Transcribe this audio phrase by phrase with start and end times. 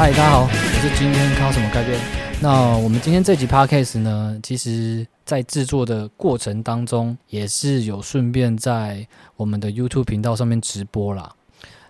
[0.00, 2.00] 嗨，大家好，我是今天靠什么改变。
[2.40, 9.06] 那我们今天这集 podcast 呢，其实在制作的过程当中，也是有顺便在
[9.36, 11.30] 我们的 YouTube 频道上面直播啦。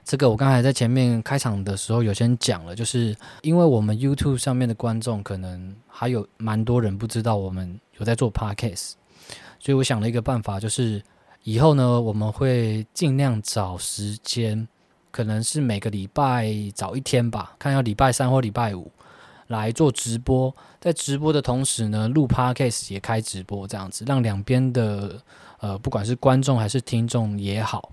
[0.04, 8.94] 这个我刚才在前面开场的时候有先讲了，就是因为我们 YouTube 上面的观众可能还有蛮多人不知道我们有在做 podcast，
[9.60, 11.00] 所以我想了一个办法，就是
[11.44, 14.66] 以后呢，我们会尽量找时间。
[15.10, 18.90] 可能是每个礼拜早一天吧，看要礼拜三或礼拜五
[19.48, 25.20] 来做直播，在直播的同时呢，录 podcast 也开直播，这样子让两边的
[25.58, 27.90] 呃，不管是观众还是听众也好，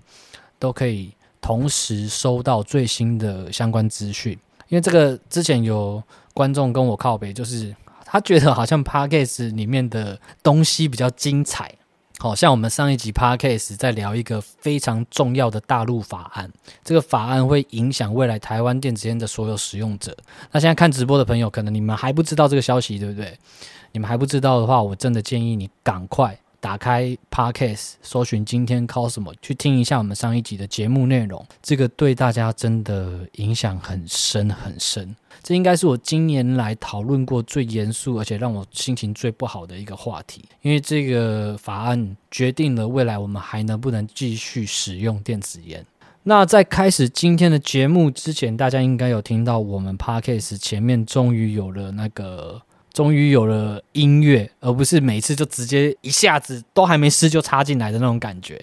[0.58, 4.38] 都可以同时收到最新的相关资讯。
[4.68, 6.02] 因为这个之前有
[6.34, 11.74] 观众跟我靠北，就是他觉得好像 podcast 里面的东西比较精彩。
[12.20, 16.50] 好像我们上一集 podcast 在聊一个非常重要的大陆法案，
[16.82, 20.16] 这个法案会影响未来台湾电子烟的所有使用者。
[20.50, 23.38] 那现在看直播的朋友，可能你们还不知道这个消息，对不对？
[23.92, 26.36] 你们还不知道的话，我真的建议你赶快。
[26.60, 31.44] 打开 Podcast，搜寻今天考什么，去听一下我们上一集的节目内容。
[31.62, 35.14] 这个对大家真的影响很深很深。
[35.42, 40.44] 这应该是我今年来讨论过最严肃，而且让我心情最不好的一个话题。
[40.62, 45.86] 因为这个法案决定了未来我们还能不能继续使用电子烟。
[46.24, 52.60] 那在开始今天的节目之前，大家应该有听到我们 Podcast 前面终于有了那个。
[52.98, 58.60] 终于有了音乐，而不是每次就直接一下子都还没试就插进来的那种感觉。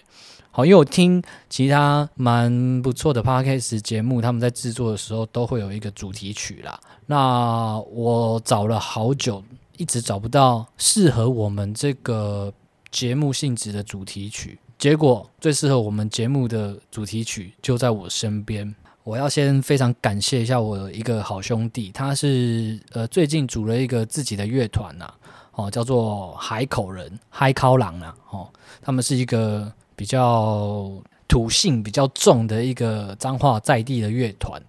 [0.52, 6.78] 好，因为我听其他蛮不错的 podcast 节目，他们在制作的时候都会有一个主题曲啦。
[7.06, 9.42] 那我找了好久，
[9.78, 12.52] 一直找不到适合我们这个
[12.92, 18.76] 节目性质的主题曲，结果最适合我们节目的主题曲就在我身边。
[19.06, 25.08] 我要先非常感谢一下我一个好兄弟，他是呃最近组了一个自己的乐团呐，
[25.52, 28.50] 哦叫做海口人嗨烤狼啊，哦
[28.82, 30.92] 他们是一个比较
[31.28, 34.60] 土性比较重的一个脏话在地的乐团，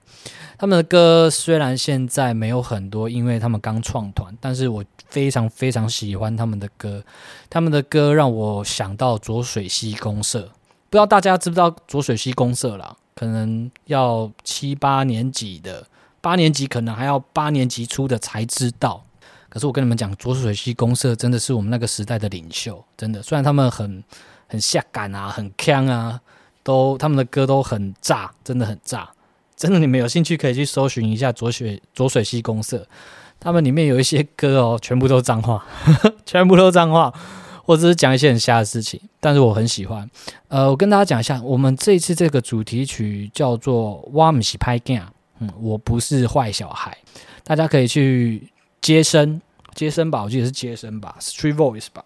[0.58, 7.03] 他们的歌虽然现在没有很多，因为他们刚创团，但是我非常非常喜欢他们的歌，
[7.48, 10.42] 他们的歌让我想到浊水溪公社，
[10.91, 12.94] 不知道大家知不知道浊水溪公社啦？
[13.19, 15.87] 可能要七八年级的，
[16.21, 19.03] 八年级可能还要八年级出的才知道。
[19.49, 23.22] 可是我跟你们讲，浊水溪公社真的是我们那个时代的领袖，真的。
[23.22, 24.04] 虽然他们很
[24.47, 26.21] 很下感啊，很强啊，
[26.62, 29.10] 都他们的歌都很炸，真的很炸。
[29.56, 32.87] 真的，你们有兴趣可以去搜寻一下浊水浊水溪公社，
[33.41, 35.65] 他们里面有一些歌哦，全部都脏话，
[36.27, 37.15] 全部都脏话。
[37.66, 40.09] 或者是讲一些很瞎的事情，但是我很喜欢。
[40.47, 45.00] 呃，我跟大家讲一下，我们这一次这个主题曲叫做《哇姆西拍 game》，
[45.41, 46.97] 嗯，我不是坏小孩，
[47.43, 48.49] 大家可以去
[48.81, 49.43] 接生
[49.75, 52.04] 接生吧，我记得是接生吧，Street Voice 吧，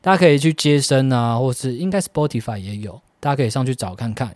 [0.00, 4.32] 大家可以去接生啊，或是应该 Spotify 也有，大家可以上去找看看，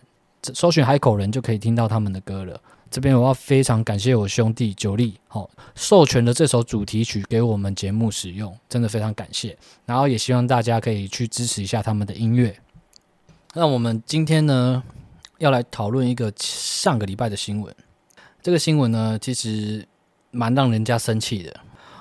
[0.53, 2.59] 搜寻海口人就可以听到他们的歌了。
[2.89, 9.57] 这边我要非常感谢我兄弟九力，好授权的这首主题曲给我们节目使用，真的非常感谢。
[9.85, 12.55] 然后也希望大家可以去支持一下他们的音乐。
[13.53, 14.83] 那我们今天呢，
[15.39, 17.73] 要来讨论一个上个礼拜的新闻。
[18.41, 19.85] 这个新闻呢，其实
[20.31, 21.53] 蛮让人家生气的。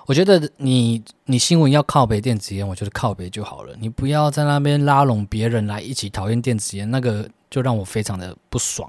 [0.07, 8.89] 我觉得你你新闻要靠北电子烟，我觉得靠北就好了，你不要在那边拉拢别人来一起讨厌电子烟，那个就让我非常的不爽。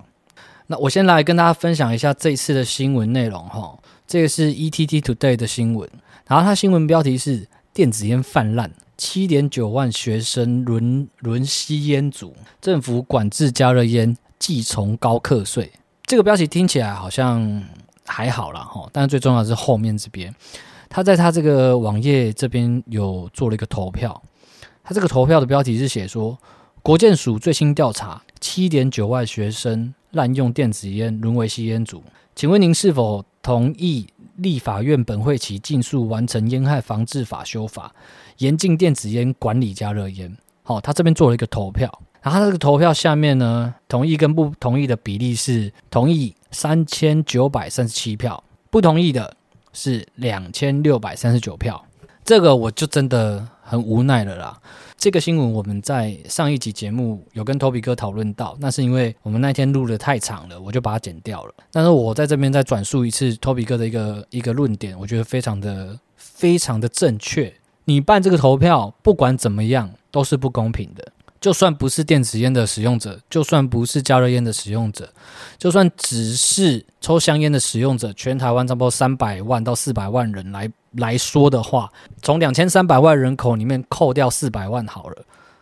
[0.69, 5.89] 那我先来跟大家分享一下这一次的新闻内容哈，这个是 ETT Today 的新闻，
[6.27, 15.71] 然后它新闻标题是电子烟泛滥，七点九万学生轮轮吸烟组，政府管制加热烟，寄从高课税。
[16.03, 17.63] 这个标题听起来好像
[18.05, 20.35] 还好啦哈，但是最重要的是后面这边，
[20.89, 24.21] 他在他这个网页这边有做了一个投票，
[24.83, 26.37] 他这个投票的标题是写说，
[26.83, 29.93] 国建署最新调查，七点九万学生。
[30.17, 32.03] 滥用电子烟沦为吸烟族，
[32.35, 37.93] 请问您是否同意立法院本会期尽速完成烟害防治法修法，
[38.39, 40.35] 严禁电子烟管理加热烟？
[40.63, 49.37] 好，他这边做了一个投票，然后他这个投票下面呢，同意跟不同意的比例是同意三千九百三十七票，不同意的
[49.71, 51.85] 是两千六百三十九票。
[52.25, 54.59] 这个我就真的很无奈了啦。
[54.97, 61.53] 这个新闻我们在上一集节目有跟 Toby 哥讨论到，那是因为我们那天录的太长了，我就把它剪掉了。
[61.71, 67.53] 但是我在这边再转述一次 Toby 哥的一个一个论点，我觉得非常的非常的正确。
[67.85, 71.11] 你办这个投票，不管怎么样都是不公平的。
[71.39, 75.09] 就算不是电子烟的使用者，就算不是加热烟的使用者，
[75.57, 81.91] 就算只是抽香烟的使用者，全台湾差不多三百万到四百万人来来说的话，
[82.21, 85.17] 从两千三百万人口里面扣掉四百万好了，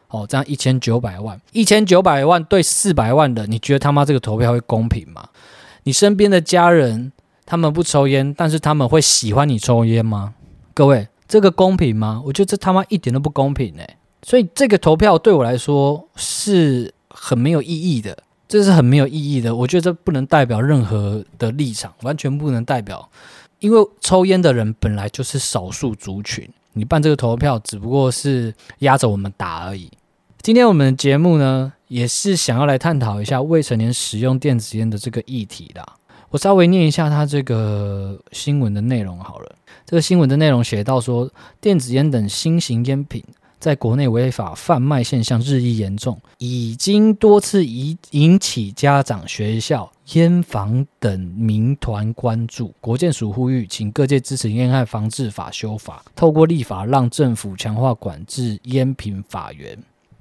[0.08, 5.28] 哦，这样一千九百万，一千九百万对四百万的，你觉得他妈这个投票会公平吗？
[5.84, 7.12] 你身边的家人
[7.46, 10.34] 他们不抽烟，但是他们会喜欢你抽烟吗？
[10.74, 12.22] 各位，这个公平吗？
[12.26, 13.98] 我觉得这他妈一点都不公平哎！
[14.26, 18.18] 所以这个投票对我来说是很没有意义的，
[18.48, 19.56] 这是很没有意义的。
[19.56, 23.08] 我觉得这不能代表任何的立场，完全不能代表，
[23.60, 29.92] 因为抽烟的人本来就是少数族群，你办这个投票只不过是压着我们打而已。
[30.42, 35.86] 今天我们的节目呢，也是想要来探讨一下未成年使用电子烟的这个议题啦。
[36.32, 39.56] 我稍微念一下他这个新闻的内容好了。
[39.86, 41.30] 这个新闻的内容写到说，
[41.62, 43.24] 电子烟等新型烟品。
[43.66, 52.72] 在国内违法贩卖现象日益严重，已经多次引引起家长、学校、烟房等民团关注。
[52.80, 59.76] 国建署呼吁，请各界支持烟害防治法修法，透过立法让政府强化管制烟品法源。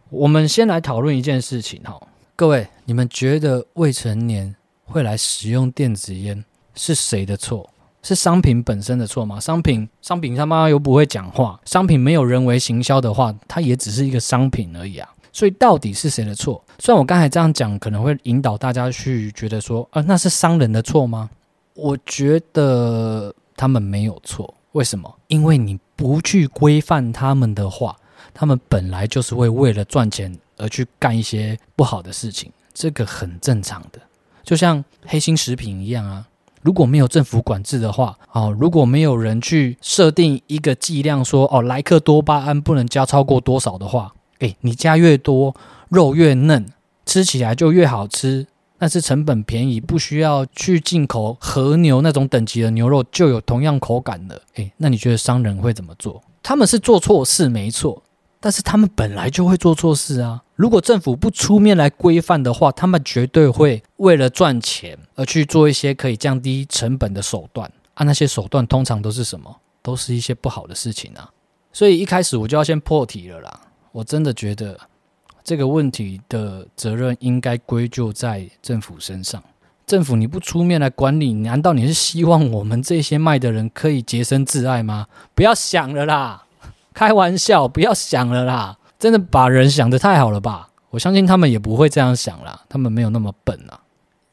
[0.09, 2.01] 我们先来讨论一件事情哈，
[2.35, 4.57] 各位，你们觉得未成年
[4.87, 6.43] 会来使用电子烟
[6.75, 7.69] 是谁的错？
[8.05, 9.41] 是商品本身的错吗？
[9.41, 15.09] 商品商品他妈又不会讲话，商品没有人为行销的话，它也只是一个商品而已啊。
[15.33, 16.63] 所以到底是谁的错？
[16.79, 21.29] 虽然我刚才这样讲，可能会引导大家去觉得说，啊，那是商人的错吗？
[21.75, 24.55] 我觉得他们没有错。
[24.73, 25.13] 为什么？
[25.29, 27.97] 因为你不去规范他们的话，
[28.35, 33.99] 他们本来就是会为了赚钱而去干一些不好的事情，这个很正常的，
[34.45, 36.27] 就像黑心食品一样啊。
[36.65, 45.55] 如果没有政府管制的话，哦，如果没有人去设定一个剂量，说哦，莱克多巴胺不能加超过多少的话，诶，你加越多，
[45.91, 46.67] 肉越嫩，
[47.05, 48.47] 吃起来就越好吃，
[48.79, 56.23] 但是成本便宜，不需要去进口和牛那种等级的牛肉，就有同样口感的，诶，那你觉得商人会怎么做？
[56.43, 58.03] 他们是做错事，没错。
[58.41, 60.43] 但是他们本来就会做错事啊！
[60.55, 68.05] 如果政府不出面来规范的话，他们绝对会为了赚钱而去做一些可以降低成本的手段啊！
[68.05, 69.55] 那些手段通常都是什么？
[69.83, 71.29] 都是一些不好的事情啊！
[71.73, 73.61] 所以一开始我就要先破题了啦！
[73.91, 74.79] 我真的觉得
[75.43, 79.43] 这个问题的责任应该归咎在政府身上。
[79.87, 85.09] 政府你不出面来管理，难道你是希望我们这些卖的人可以洁身自爱吗？
[85.35, 86.47] 不要想了啦！
[86.95, 88.79] 开玩笑，不要想了啦！
[89.05, 90.71] 真的把人想得太好了吧？
[90.89, 93.79] 我相信他们也不会这样想啦，他们没有那么笨啊。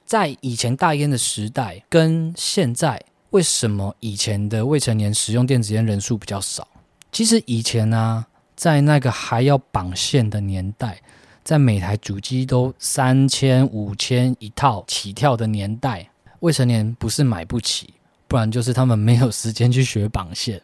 [0.05, 6.65] 在以前大烟的时代跟现在，为什么以前的未成年使用电子烟人数比较少？
[7.11, 8.25] 其实以前呢，
[8.55, 11.01] 在那个还要绑线的年代，
[11.43, 16.09] 在每台主机都三千、五千一套起跳的年代，
[16.39, 17.93] 未成年不是买不起，
[18.29, 20.61] 不然就是他们没有时间去学绑线。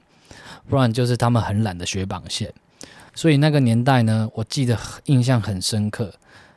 [0.69, 2.53] 不然就是他们很懒得学绑线，
[3.17, 6.13] 所以那个年代呢，我记得印象很深刻。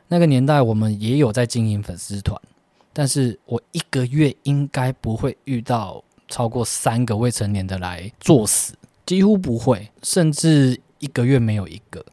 [0.07, 2.39] 那个年代我们也有在经营粉丝团，
[2.93, 8.75] 但是我一个月应该不会遇到超过三个未成年的来作死，
[9.07, 12.05] 几乎不会，甚至一个月没有一个。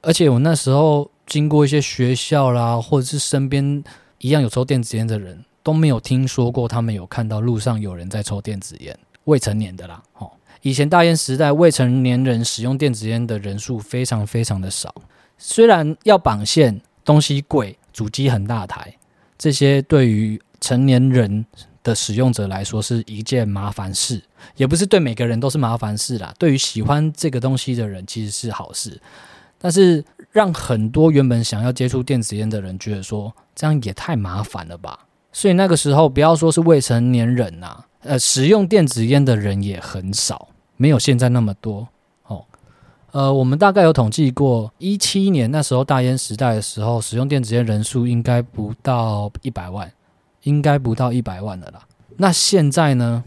[0.00, 3.84] 而且我那时候经过一些学校啦，或者是身边
[4.18, 10.28] 一样有抽电子烟的人，都没有听说过他们有看到路上有人在抽电子烟，未成年的啦，哦。
[10.62, 14.94] 以前大烟时代，未成年人使用电子烟的人数非常非常的少。
[15.36, 18.96] 虽然要绑线，东西贵，主机很大台，
[19.36, 21.44] 这些对于成年人
[21.82, 24.22] 的使用者来说是一件麻烦事，
[24.56, 26.32] 也不是对每个人都是麻烦事啦。
[26.38, 29.00] 对于喜欢这个东西的人，其实是好事。
[29.58, 35.06] 但是让很多原本想要接触电子烟的人觉得说，这样也太麻烦了吧。
[35.32, 40.48] 所以那个时候，不要说是未成年人呐，呃，使用电子烟的人也很少。
[40.76, 41.86] 没有现在那么多
[42.26, 42.44] 哦，
[43.12, 49.92] 呃，我们大概有统计过，一七年那时候大烟时代的时候，使用电子烟人数应该不到一百万，
[50.42, 51.86] 应该不到一百万的啦。
[52.16, 53.22] 那现在呢？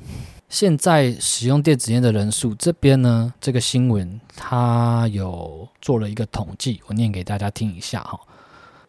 [0.47, 3.33] 现在使用电子烟的人数这边呢？
[3.41, 8.19] 这个新闻它有做了一个统计，我念给大家听一下哈。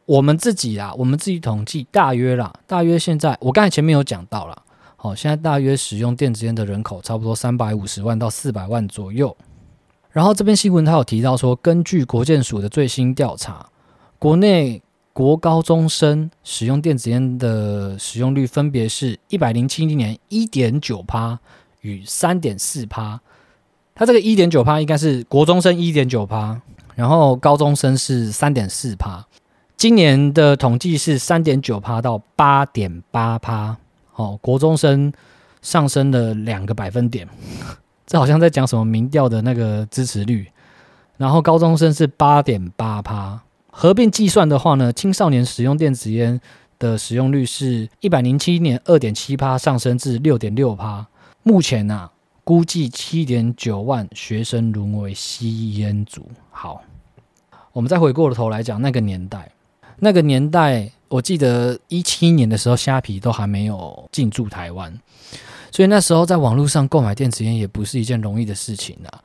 [0.04, 4.62] 我们自己啦，我们自己统计大约啦，大约现在我刚才前面有讲到了。
[4.96, 9.36] 好，现在大约使用电子烟的人口差不多三百五十万到四百万左右。
[10.10, 13.68] 然后这篇新闻它有提到说，根据国建署的最新调查，
[14.18, 21.38] 国内国高中生使用电子烟的使用率分别是一百零七年一点九趴
[21.82, 23.20] 与三点四趴。
[23.94, 26.60] 它这个一点九趴应该是国中生一点九趴，
[26.94, 29.26] 然后高中生是三点四趴，
[29.76, 33.76] 今年的统计是三点九趴到八点八趴，
[34.16, 35.12] 哦，国中生
[35.62, 37.28] 上升了两个百分点，
[38.06, 40.48] 这好像在讲什么民调的那个支持率。
[41.16, 46.40] 然后高中生是八点八趴，合并计算的话呢，青少年使用电子烟
[46.78, 51.06] 的使用率是一百零七年二点七趴上升至六点六趴，
[51.42, 52.10] 目前啊。
[52.44, 56.24] 估计七点九万学生沦为吸烟族。
[56.52, 56.80] 好，
[57.72, 59.50] 我们再回过头来讲那个年代。
[59.98, 64.98] 那个年代，我记得一七年的时候，虾皮都还没有进驻台湾，
[65.70, 69.22] 所以那时候在网络上购买电子烟也不是一件容易的事情啊。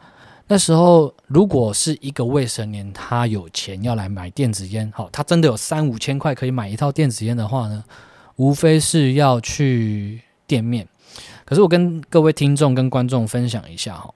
[0.47, 7.83] 那时候，如果是一个未成年，他有钱要来买电子烟，好，他真的有三五千块可以买一套电子烟的话呢，
[8.35, 10.85] 无非是要去店面。
[11.45, 14.13] 可是我跟各位听众跟观众分享一下哈，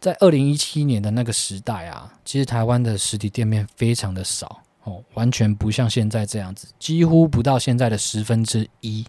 [0.00, 9.04] 在二零一七年的那个时代啊，其实台湾的实体店面非常的少哦，完全不像现在这样子，几乎不到现在的十分之一。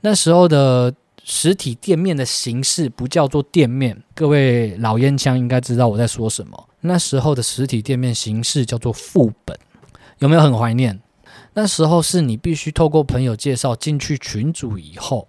[0.00, 0.94] 那时候的
[1.24, 6.68] 实体店面的形式不叫做店面，各位老烟枪应该知道我在说什么。
[6.80, 9.58] 那时候的实体店面形式叫做副本，
[10.18, 11.00] 有没有很怀念？
[11.54, 15.26] 那时候是你必须透过朋友介绍进去群组以后。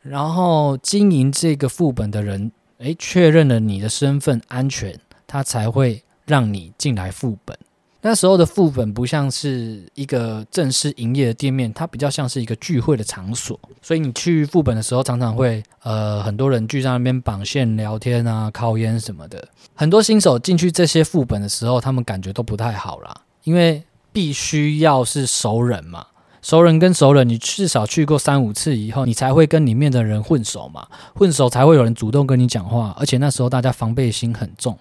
[0.00, 7.58] 然后经营这个副本的人，诶，确认了你的身份安全，他才会让你进来副本。
[8.06, 13.58] 那时候的副本不像是一个正式营业的店面，它比较像是一个聚会的场所。
[13.82, 19.48] 所以你去副本的时候，常常会呃很多人聚在那边绑线聊天啊、烤烟什么的。
[19.74, 23.82] 很多新手进去这些副本的时候，他们感觉都不太好啦，因为
[24.12, 26.06] 必须要是熟人嘛。
[26.42, 32.94] 熟人跟熟人，你至少去过三五次以后，你才会跟里面的人混熟嘛，混熟才会有人主动跟你讲话。
[32.96, 34.78] 而且那时候大家防备心很重，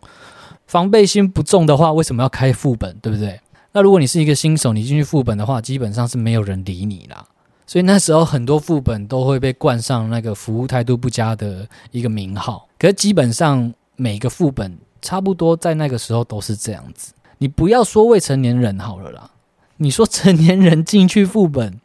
[0.67, 3.39] 防备心不重的话，为什么要开副本，对不对？
[3.71, 7.25] 那如果你是一个新手，你进去副本的话，基本上是没有人理你啦。
[7.67, 12.67] 所以那时候很多副本都会被冠上那个服务态度不佳的一个名号。
[12.77, 17.11] 可是基本上每个副本差不多在那个时候都是这样子。
[17.39, 19.31] 你不要说未成年人好了啦。
[19.77, 21.81] 你说成年人进去副本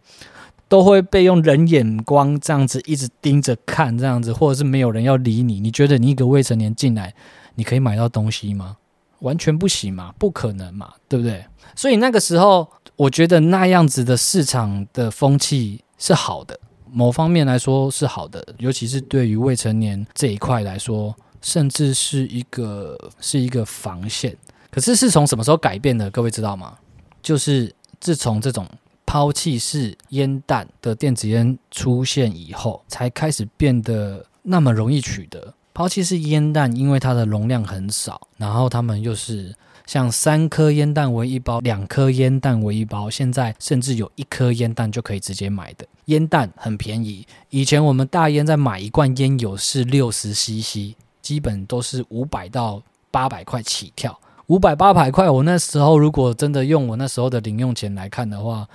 [0.68, 5.58] 都会被用人眼光这样子一直盯着看，这样子，或者是没有人要理你？
[5.58, 7.12] 你觉得你一个未成年进来，
[7.54, 8.76] 你可以买到东西吗？
[9.20, 11.44] 完全不行嘛，不可能嘛，对不对？
[11.76, 16.58] 所以那个时候，我觉得那样子的市场的风气是好的，
[16.90, 24.36] 某方面来说是好的，尤其是对于未成年这一块来说，甚至是一个是一个防线。
[24.70, 26.10] 可是是从什么时候改变的？
[26.10, 26.76] 各位知道吗？
[27.22, 27.74] 就是。
[28.00, 28.66] 自从这种
[29.04, 35.52] 抛弃式烟弹的电子烟出现以后，才开始变得那么容易取得。
[35.72, 39.54] 抛弃式烟弹因为它的容量很少，然后他们又是
[39.86, 47.26] 像三颗烟弹为一包，两颗烟弹为一包，现在甚至有一颗烟弹就可以直接买的烟弹很便宜。
[47.50, 54.18] 以前我们大烟在买一罐烟油是六十 CC，基本都是五百到八百块起跳。
[54.46, 58.68] 五百八百块，我那时候如果真的用我那时候的零用钱来看的话，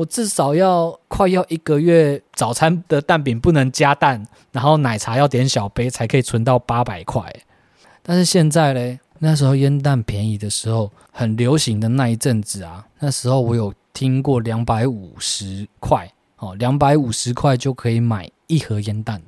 [0.00, 7.22] 我至少要快要一个月早餐的蛋饼不能加蛋，然后奶茶要点小杯才可以存到八百块。
[8.02, 19.20] 但是现在嘞，那时候烟弹便宜的时候，很流行的那一阵子啊，那时候我有听过两百五十块哦，两百五十块就可以买一盒烟弹，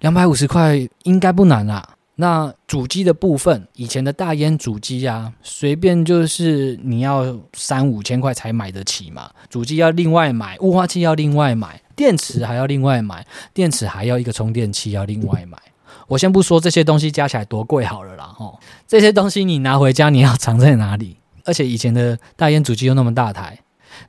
[0.00, 1.88] 两百五十块应该不难啊。
[2.18, 9.30] 那主机的部分，以前的大烟主机啊，随便就是你要三五千块才买得起嘛。
[9.50, 15.58] 主机要另外买，雾化器要另外买，电池还要另外买，电池还要一个充电器要另外买。
[16.08, 18.58] 我先不说这些东西加起来多贵好了啦，吼，
[18.88, 21.18] 这些东西你拿回家你要藏在哪里？
[21.44, 23.58] 而且以前的大烟主机又那么大台，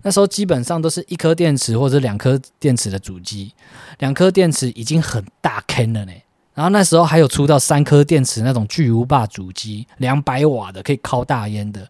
[0.03, 3.51] 那时候基本上都是一颗电池或者两颗电池的主机，
[3.99, 6.13] 两颗电池已经很大坑了呢。
[6.57, 11.87] 然后那时候还有出到三颗电池那种巨无霸主机，两百瓦的可以烤大烟的，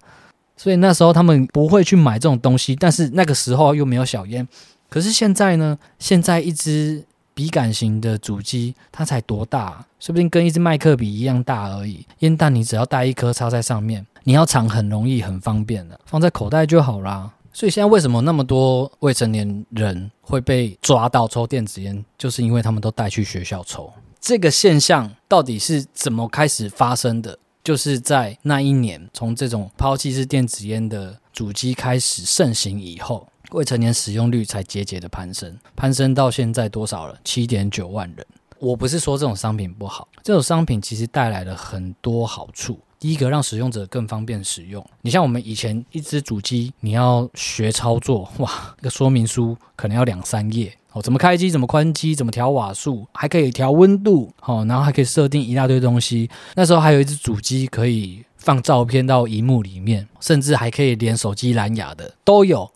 [0.57, 2.75] 所以那时候他们不会去买这种东西。
[2.75, 4.45] 但是那个时候又没有小烟，
[4.89, 5.79] 可是现在呢？
[5.99, 7.01] 现在一支
[7.33, 9.85] 笔杆型的主机，它才多大？
[10.01, 12.05] 说不定跟一支麦克笔一样大而已。
[12.19, 17.31] 烟弹你只要带一颗插在上面，你要藏很容易很方便的，放在口袋就好啦。
[17.53, 23.89] 所以现在为什么那么多未成年人会被抓到抽电子烟，就是因为他们都带去学校抽。
[24.19, 27.39] 这个现象到底是怎么开始发生的？
[27.63, 37.19] 就是在那一年，从这种抛弃式电子烟的主机开始盛行以后，未成年使用率才节节的攀升，攀升到现在多少了？
[37.25, 38.25] 七点九万人。
[38.59, 44.83] 我不是说这种商品不好，这种商品其实带来了很多好处，第一个让使用者更方便使用。
[45.01, 56.29] 你像我们以前一只主机，你要学操作，哇，那个说明书可能要两三页怎么开机，怎么关机，怎么调瓦数，还可以调温度，哦，然后还可以设定一大堆东西。
[56.55, 62.71] 那时候还有一只主机可以放照片到荧幕里面，甚至还可以连手机蓝牙的都有。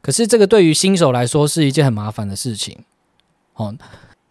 [0.00, 2.78] 可是这个对于新手来说是一件很麻烦的事情，
[3.54, 3.74] 哦。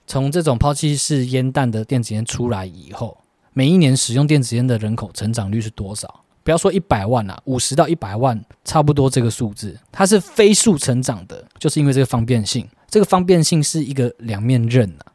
[0.05, 3.17] 从这种抛弃式烟弹的电子烟出来以后，
[3.53, 6.19] 每一年使用电子烟的人口成长率是多少？
[6.43, 12.67] 不要说一百万啊，五十到一百万，差不多这个数字，它是飞速成长的，就是因为这个方便性。
[12.93, 15.09] 这个方便性是一个两面刃啊。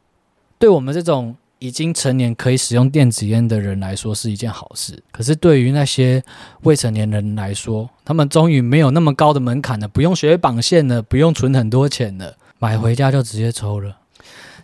[0.57, 6.21] 对我们这种已经成年可以使用电子烟的人来说是一件好事，可是对于那些
[6.63, 13.95] 未成年人来说，他们终于没有那么高的门槛了，不用学绑线了，不用存很多钱了，买回家就直接抽了。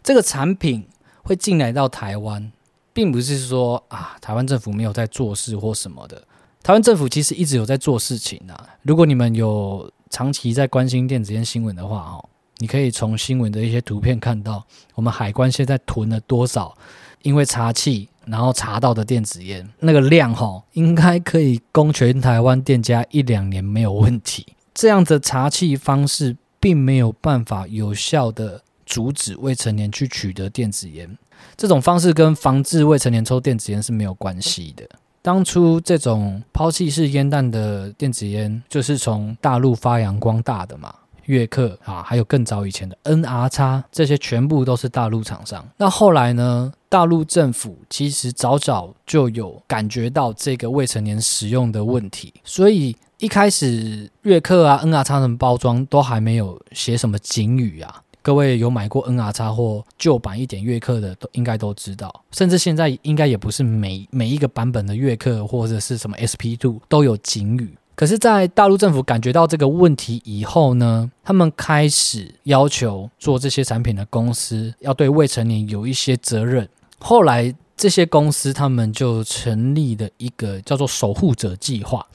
[0.03, 0.85] 这个产品
[1.23, 2.51] 会进来到台湾，
[2.91, 6.21] 并不是说啊，台湾政府没有在做事或什么的。
[6.61, 8.67] 台湾政府其实一直有在做事情啊。
[8.81, 16.75] 如果你们有长期在关心电子烟新闻的话，哦，你可以从新闻的一些图片看到，我们海关现在囤了多少，
[17.21, 24.45] 因为查气然后查到的电子烟那个量，哈，应该可以供全台湾店家一两年没有问题。
[24.73, 28.61] 这样的查气方式并没有办法有效的。
[28.85, 31.17] 阻止未成年去取得电子烟，
[31.57, 34.87] 这种方式跟防治未成年抽电子烟是没有关系的。
[35.23, 40.93] 当初这种抛弃式烟弹的电子烟，就是从大陆发扬光大的嘛。
[41.25, 45.65] 悦克啊，还有更早以前的 NR 叉，这些全部都是大陆厂商。
[45.77, 46.71] 那后来呢？
[46.87, 58.01] 大陆政府其实早早就有感觉到这个未成年使用的问题，所以一开始悦克啊、NR 叉的包装都还没有写什么警语啊。
[58.21, 62.23] 各位有买过 N R 叉或旧版一点悦客的，都应该都知道。
[62.31, 67.77] 甚至现在应该也不是每每一个版本的悦客或者是什么 S P Two 都有警语。
[67.95, 76.67] 可是，在大陆政府感觉到这个问题以后呢，他们开始要求做这些产品的公司要对未成年有一些责任。
[76.99, 82.05] 后来，这些公司他们就成立了一个叫做“守护者计划”。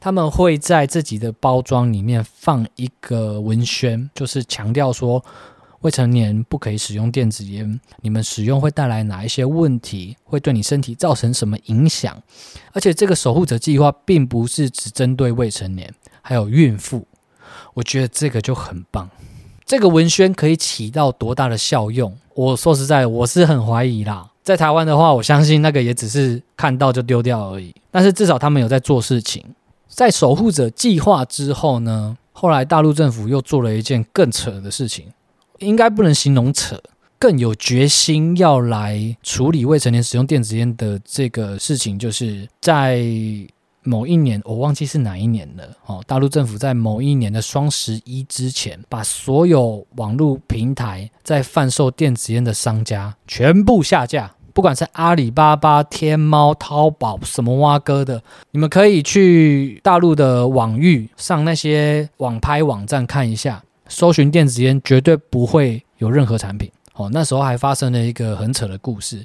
[0.00, 5.22] 他们会在自己的包装里面放一个文宣，就是强调说
[5.80, 12.22] 未成年不可以使用电子烟，你们使用会带来哪一些问题，会对你身体造成什么影响。
[12.72, 17.06] 而且这个守护者计划并不是只针对未成年，还有孕妇。
[17.74, 19.08] 我觉得这个就很棒。
[19.64, 22.16] 这个文宣可以起到多大的效用？
[22.34, 24.28] 我说实在，我是很怀疑啦。
[24.42, 27.74] 在台湾的话，我相信那个也只是看到就丢掉而已。
[27.90, 29.44] 但是至少他们有在做事情。
[29.88, 35.06] 在守护者计划之后呢，后来大陆政府又做了一件更扯的事情，
[35.60, 36.78] 应该不能形容扯，
[37.18, 43.02] 更有决心要来处理未成年使用电子烟的这个事情，就是在
[43.82, 45.64] 某一年，我忘记是哪一年了。
[45.86, 54.34] 哦，大陆政府在某一年的双十一之前，把所有网络平台在贩售电子烟的商家全部下架。
[54.52, 58.20] 不管是阿里巴巴、天猫、淘宝什么蛙哥的，
[58.50, 66.72] 你们可以去大陆的网域上那些网拍网站看一下，搜寻电子烟绝对不会有任何产品。
[66.94, 69.24] 哦，那时候还发生了一个很扯的故事，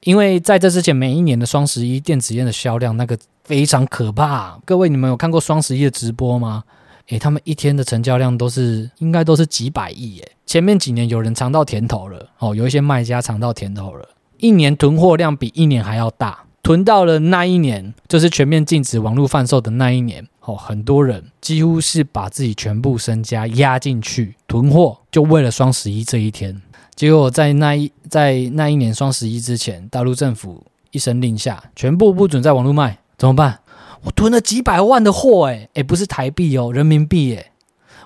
[0.00, 4.58] 因为在这之前，每一年的双十一电子烟的销量那个非常可怕。
[4.64, 6.64] 各位，你们有看过双十一的直播吗？
[7.08, 10.32] 诶，他们一天的成交量都是应该都是几百亿耶。
[10.46, 26.62] 前面几年有人尝到甜头了哦，有一些卖家尝到甜头了，一年囤货量比一年还要大，囤到了那一年就是全面禁止网络贩售的那一年哦，很多人几乎是把自己全部身家压进去囤货，就为了双十一这一天。
[26.94, 33.58] 结果在那一在那一年双十一之前，大陆政府一声令下，全部不准在网络卖，怎么办？
[34.04, 37.52] 我囤了几百万的货，诶诶，不是台币哦，人民币诶。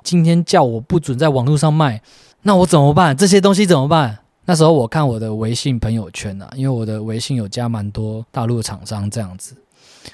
[0.03, 2.01] 今天叫我不准在网络上卖。
[2.43, 3.17] 那我怎么办？
[3.17, 4.19] 这些东西怎么办？
[4.49, 9.57] 那时候我看我的微信朋友圈啊，因为我的微信有加蛮多大陆厂商，这样子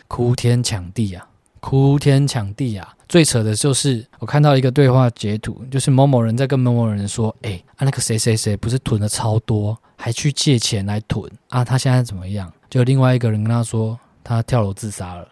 [0.09, 1.29] 哭天抢地啊，
[1.61, 2.97] 哭天抢地啊！
[3.07, 11.63] 最扯的就是我看到一个对话截图，就是某某人在跟某某人说：“哎，啊那个谁谁谁不是囤了超多，还去借钱来囤啊？
[11.63, 15.29] 他现在怎么样？”就另外一个人跟他说，他跳楼自杀了。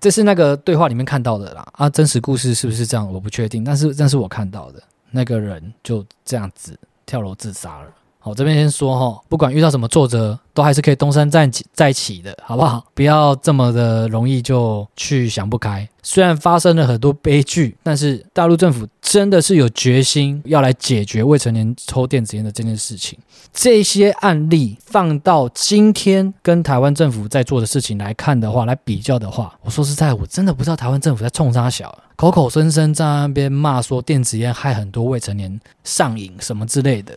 [0.00, 1.64] 这是那个对话里面看到的啦。
[1.72, 3.12] 啊，真实故事是不是这样？
[3.12, 4.82] 我不确定，但是这是我看到的。
[5.10, 7.88] 那个人就这样子跳楼自杀了。
[8.24, 12.84] 好，这边先说哈，不管遇到什么挫折，都还是可以东山再起再起的，好不好？
[12.94, 15.88] 不要这么的容易就去想不开。
[16.04, 23.18] 虽然发生了很多悲剧，但是大陆政府真的是有决心要来解决未成年抽电子烟的这件事情。
[23.52, 37.12] 这些案例放到今天跟台湾政府在做的事情来看的话，来比较的话，我说实在，我真的不知道台湾政府在冲啥小，口口声声在那边骂说电子烟害很多未成年上瘾什么之类的，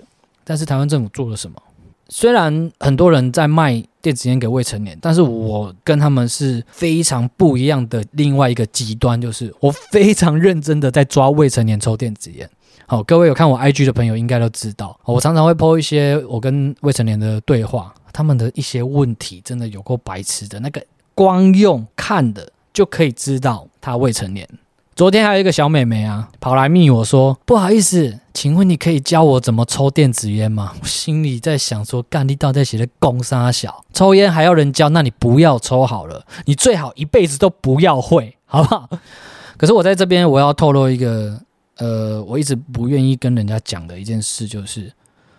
[0.46, 1.62] 但是台湾政府做了什么？
[2.08, 8.06] 虽然很多人在卖电子烟给未成年，但是我跟他们是非常不一样的。
[8.12, 12.48] 另外一个极端就是，我非常认真的在抓未成年抽电子烟。
[12.86, 24.48] 好，各位有看我 IG 的朋友应该都知道，我常常会 po 一些我跟未成年的对话，他们的一些问题真的有够白痴的，那个光用看的就可以知道他未成年。
[24.96, 33.84] 昨天还有一个小美眉啊，跑来密我说：“不好意思，请问你可以教我怎么抽电子烟吗？”我心里在想说：“干，你到底写的公杀小？
[33.94, 34.88] 抽烟还要人教？
[34.88, 38.90] 那你不要抽好了，你最好一辈子都不要会，好不好？”
[39.60, 41.38] 可是我在这边我要透露一个，
[41.76, 44.90] 呃，我一直不愿意跟人家讲的一件事，就是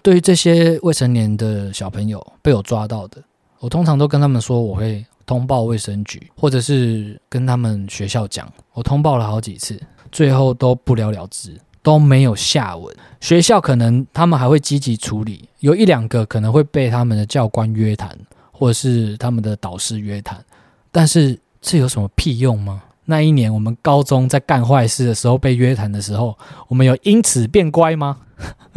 [0.03, 3.23] 对于这些未成年的小朋友被我抓到的，
[3.61, 5.07] 我通常都跟他们说我会。
[5.27, 9.79] 通报卫生局，或者是跟他们学校讲，我通报了好几次，
[10.13, 12.95] 最后都不了了之，都没有下文。
[13.21, 18.17] 学校可能他们还会积极处理，有一两个可能会被他们的教官约谈，
[18.53, 20.43] 或者是他们的导师约谈，
[20.93, 22.83] 但是这有什么屁用吗？
[23.07, 26.37] 那一年我们高中在干坏事的时候被约谈的时候，
[26.69, 28.19] 我们有因此变乖吗？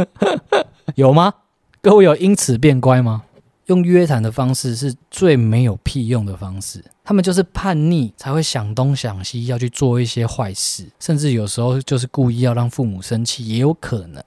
[0.95, 1.33] 有吗？
[1.81, 3.23] 各位有因此变乖吗？
[3.69, 14.23] 用约谈的方式是最没有屁用的方式，他们就是叛逆才会想东想西，要去做一些坏事，甚至有时候就是故意要让父母生气，也有可能。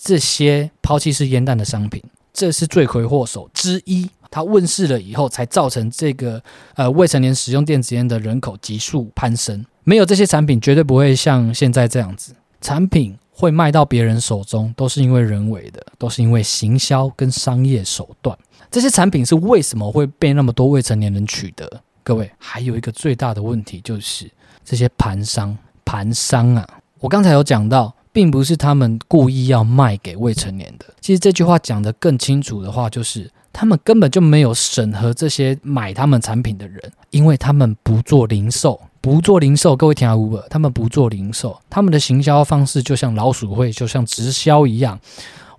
[0.00, 2.00] 这些抛弃式烟弹的商品，
[2.32, 4.08] 这是罪魁祸首之一。
[4.30, 6.40] 它问世了以后，才造成这个
[6.76, 9.64] 呃未成年使用电子烟的人口急速攀升。
[9.82, 12.36] 没有这些产品，绝对不会像现在这样子。
[12.60, 13.18] 产品。
[13.40, 18.36] 会卖到别人手中，都是因为人为的，都是因为行销跟商业手段。
[18.68, 21.80] 这些产品是为什么会被那么多未成年人取得？
[22.02, 24.28] 各位，还有一个最大的问题就是
[24.64, 30.86] 这些盘商，盘商啊，我刚才有讲到，并不是他们故意要卖给未成年的。
[31.00, 38.80] 其实这句话讲得更清楚的话，就是他们根本就没有审核这些买他们产品的人，因为他们不做零售。
[39.08, 45.00] 不做零售，各位听下 Uber，他们不做零售，他们的行销方式就像老鼠会，就像直销一样。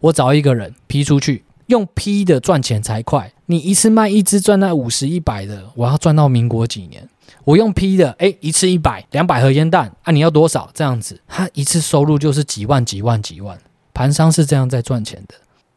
[0.02, 3.34] 我找一个人批出去，用批的赚钱才快。
[3.48, 7.10] 你一次卖一支赚那五十一百的，我要赚到民国几年？
[7.44, 10.70] 我用批的，哎，一次一百两百盒烟弹啊，你要多少？
[10.76, 13.58] 这样子，他一次收入就是几万几万几万。
[13.96, 15.34] 盘商是这样在赚钱的。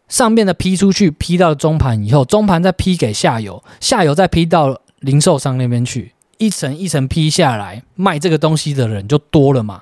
[0.09, 6.13] 上面的批出去，批到中盘以后，中盘再批给下游，下游再批到零售商那边去。
[6.43, 9.81] 一层一层批下来，卖这个东西的人就多了嘛。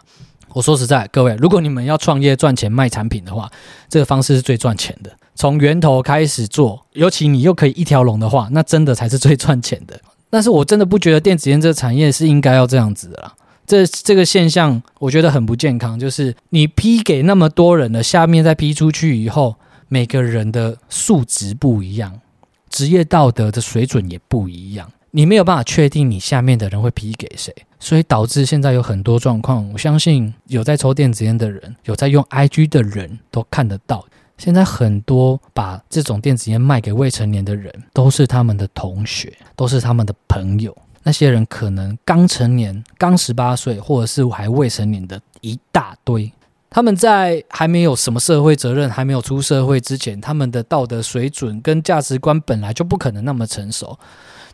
[0.53, 3.51] 我说实在，各位，如果你们要创业赚钱卖产品的话，
[3.89, 5.11] 这个方式是最赚钱的。
[5.35, 9.99] 从源头开始做，尤其你又可以一条龙的话，那真的才是最赚钱的。
[10.29, 13.33] 但是我真的不觉得电子烟这个产业是应该要这样子的啦。
[13.67, 19.57] 这这个现象我觉得很不健康，就是你批给那么多人了，下面再批出去以后，
[19.89, 22.21] 每个人的素质不一样，
[22.69, 24.93] 职业道德的水准也不一样。
[25.13, 29.69] 你没有办法确定你下面的人会批给谁，所以导致现在有很多状况。
[29.73, 34.07] 我相信有在抽电子烟的人，有在用 IG 的人都看得到。
[34.39, 40.75] 现在很多把这种电子烟卖给未成年的人，都是他们的同学，都是他们的朋友。
[41.03, 46.33] 那些人可能刚成年，刚十八岁，或者是还未成年的一大堆。
[46.71, 53.99] 他们在还没有什么社会责任，还没有出社会之前，他们的道德水准跟价值观本来就不可能那么成熟。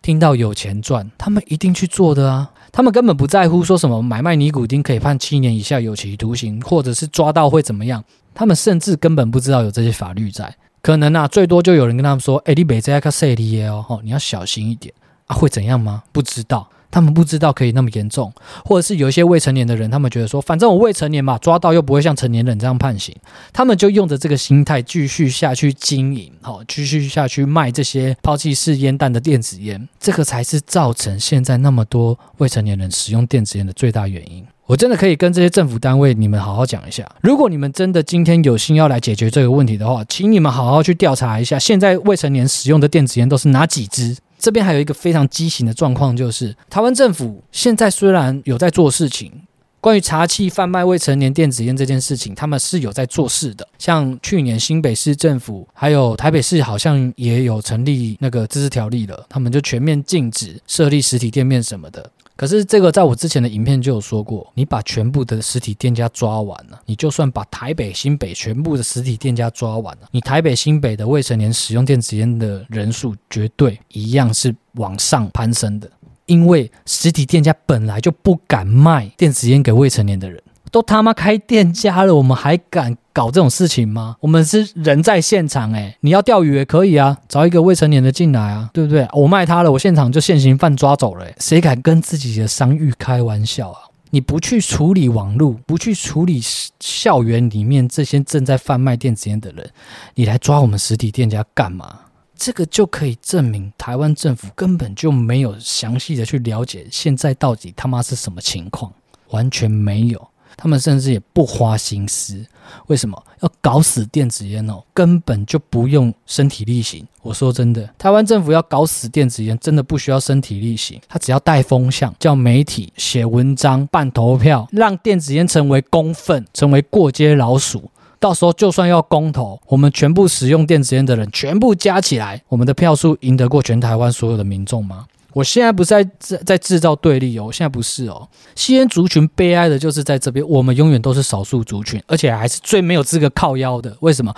[0.03, 2.51] 听到有钱赚，他们一定去做的啊！
[2.73, 8.05] 他们根本不在乎说什么买卖尼古丁可以判七年以下有期徒刑，或者是抓到会怎么样。
[8.35, 10.55] 他们甚至根本不知道有这些法律在。
[10.83, 14.95] 可能啊，最多就有人跟他们说：“哎，你别在卡塞里耶哦，你要小心一点
[15.27, 16.03] 啊！”会怎样吗？
[16.13, 16.69] 不知道。
[16.97, 18.33] 他们不知道可以那么严重，
[18.65, 23.15] 或者是有一些未成年的人，他们觉得说，反正我未成年嘛，抓到又不会像成年人这样判刑，
[23.53, 34.43] 他们就用着这个心态继续下去经营，好，继续下去卖这些抛弃式烟弹的电子烟，这个才是造成现在那么多未成年人使用电子烟的最大原因。
[34.65, 44.17] 我真的可以跟这些政府单位你们好好讲一下，如果你们真的今天有心要来解决这个问题的话，请你们好好去调查一下，现在未成年使用的电子烟都是哪几支。
[44.47, 49.33] 这边还有一个非常畸形的状况，就是台湾政府现在虽然有在做事情，
[49.81, 53.67] 关于查缉贩卖未成年电子烟这件事情，他们是有在做事的。
[53.77, 62.09] 像去年新北市政府还有台北市好像也有成立那个自治条例了，他们就全面禁止设立实体店面什么的。
[62.37, 75.91] 可是这个在我之前的影片就有说过，你把全部的实体店家抓完了，你就算把台北、新北全部的实体店家抓完了，你台北、新北的未成年使用电子烟的人数绝对一样是往上攀升的，
[76.27, 80.43] 因为实体店家本来就不敢卖电子烟给未成年的人。
[80.71, 84.17] 都他妈开店家了，我们还敢搞这种事情吗？
[84.21, 89.09] 我们是人在现场诶，你要钓鱼也可以啊，找一个未成年的进来啊，对不对？
[89.13, 93.81] 我卖他了，我现场就现行犯抓走了，谁敢跟自己的商誉开玩笑啊？
[94.11, 96.41] 你不去处理网络，不去处理
[96.81, 99.69] 校园里面这些正在贩卖电子烟的人，
[100.15, 102.01] 你来抓我们实体店家干嘛？
[102.39, 108.93] 这个就可以证明台湾政府根本就没有详细的去了解现在到底他妈是什么情况，
[109.31, 110.29] 完全没有。
[110.57, 112.45] 他们甚至也不花心思，
[112.87, 114.83] 为什么要搞死电子烟哦？
[114.95, 117.07] 根本就不用身体力行。
[117.23, 127.91] 我说真的，台湾政府要搞死电子烟，真的不需要身体力行，他只要带风向，叫媒体写文章、办投票，让电子烟成为公愤，成为过街老鼠。
[128.19, 135.05] 到时候就算要公投，我们全部使用电子烟的人全部加起来，我们的票数赢得过全台湾所有的民众吗？
[135.37, 138.27] 我现在不是在在在制造对立哦，现在不是哦。
[138.55, 143.95] 吸烟族群悲哀的就是在这边，我们永远都是少数族群，而且还是最没有资格靠腰的。
[144.01, 144.35] 为什么？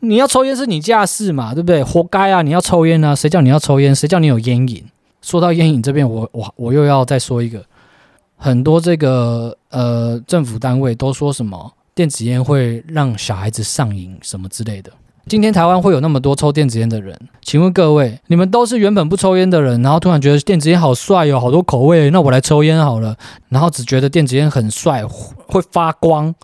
[0.00, 1.84] 你要抽烟是你家事嘛，对不对？
[1.84, 2.40] 活该啊！
[2.40, 3.14] 你要抽烟啊？
[3.14, 3.94] 谁叫你要抽烟？
[3.94, 4.86] 谁叫你有烟瘾？
[5.20, 7.62] 说到烟瘾这边，我我我又要再说一个，
[8.36, 14.90] 很多这个呃政府单位都说什么电子烟会让小孩子上瘾什么之类的。
[15.28, 23.14] 今天台湾会有那么多抽电子烟的人，请问各位，你们都是原本不抽烟的人，然后突然觉得电子烟好帅，有好多口味，那我来抽烟好了，
[23.50, 26.34] 然后只觉得电子烟很帅，会发光，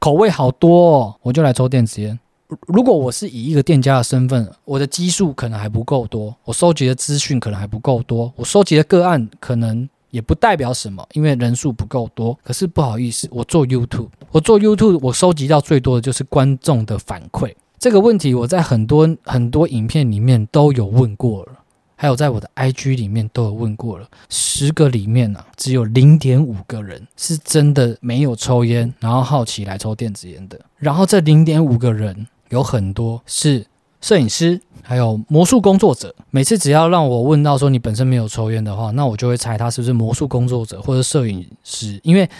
[0.00, 2.18] 口味好多，哦，我就来抽电子烟。
[2.66, 12.36] 如果我是以一个店家的身份，我的基数可能还不够多，我收集的资讯可能还不够多，我收集的个案可能也不代表什么，因为人数不够多。
[12.42, 17.52] 可是不好意思，我做 YouTube，我做 YouTube，我收集到最多的就是观众的反馈。
[17.82, 21.52] 这个问题我在很多很多影片里面都有问过了，
[21.96, 24.06] 还有在我的 IG 里面都有问过了。
[24.28, 30.60] 十个里面呢，只有零点五个人是真的没有抽烟，然后好奇来抽电子烟的。
[30.76, 33.66] 然后这零点五个人有很多是
[34.00, 36.14] 摄影师，还有魔术工作者。
[36.30, 42.30] 每次只要让我问到说你本身没有抽烟的话，那我就会猜他是不是魔术工作者或者摄影师，因为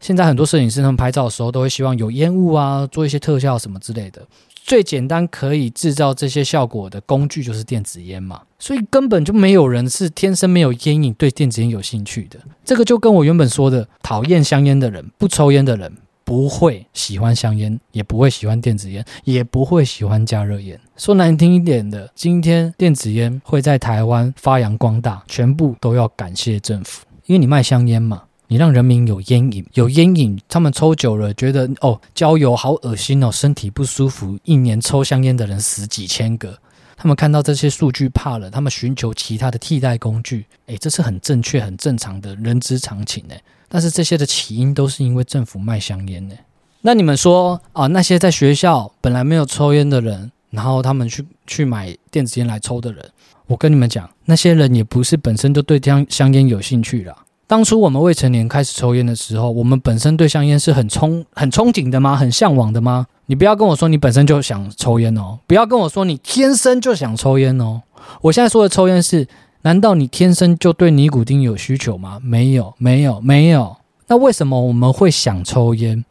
[0.00, 4.20] 现在很多摄影师他们拍照的时候都会希望有烟雾啊，做一些特效什么之类的。
[4.64, 12.38] 最简单可以制造这些效果的工具就是电子烟嘛，所以根本就没有人是天生没有烟瘾对电子烟有兴趣的。
[12.64, 15.92] 这个就跟我原本说的，讨厌香烟的人、不抽烟的人
[16.24, 20.80] 不会喜欢香烟，也不会喜欢电子烟，也不会喜欢加热烟。
[20.96, 28.22] 说难听一点的，今天电子烟会在台湾发扬光大，全部都要感谢政府，因为你卖香烟嘛。
[28.52, 34.38] 你让人民有烟瘾，有烟瘾，他们抽久了觉得哦，焦油好恶心哦，身体不舒服。
[34.44, 36.58] 一年抽香烟的人死几千个，
[36.94, 40.44] 他们看到这些数据怕了，他们寻求其他的替代工具。
[40.66, 43.42] 诶，这是很正确、很正常的人之常情诶。
[43.70, 46.34] 但是这些的起因都是因为政府卖香烟呢。
[46.82, 53.02] 那你们说啊，那些在学校本来没有抽烟的人，然后他们去去买电子烟来抽的人，
[53.46, 57.16] 我跟你们讲，那些人也不是本身就对香香烟有兴趣了。
[57.52, 62.16] 当初我们未成年开始抽烟的时候，我们本身对香烟是很憧很憧憬的吗？
[62.16, 63.06] 很向往的吗？
[63.26, 67.82] 你不要跟我说你本身就想抽烟哦，不要跟我说你天生就想抽烟哦。
[68.22, 69.28] 我现在说的抽烟是，
[69.64, 72.18] 难道你天生就对尼古丁有需求吗？
[72.22, 73.76] 没有，没有，没有。
[74.06, 76.02] 那为什么我们会想抽烟？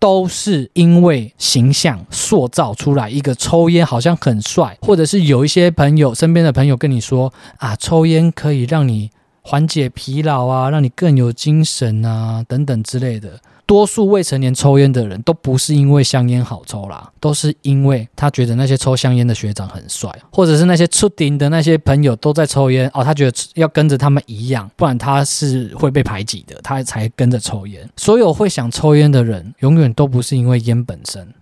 [0.00, 9.12] 都是因为形象塑造出来一个抽烟好像很帅，或者是有一些朋友身边的朋友跟你说啊，抽烟可以让你。
[9.42, 13.40] 缓解疲劳啊，让你更有精神啊，等等之类的。
[13.66, 27.88] 多数未成年抽烟的人都不是因为香烟好抽啦，都是因为他觉得那些抽香烟的学长很帅，或者是那些出顶的那些朋友都在抽烟哦，他觉得要跟着他们一样，不然他是会被排挤的，他才跟着抽烟。
[27.96, 31.32] 所有会想抽烟的人，永远都不是因为烟本身。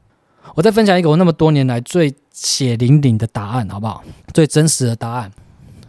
[0.54, 4.04] 我再分享一个我那么多年来最血淋淋的答案，好不好？
[4.34, 5.32] 最真实的答案，